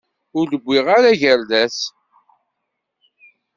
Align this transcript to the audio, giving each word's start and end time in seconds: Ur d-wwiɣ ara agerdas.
Ur 0.37 0.45
d-wwiɣ 0.47 0.85
ara 0.97 1.09
agerdas. 1.11 1.77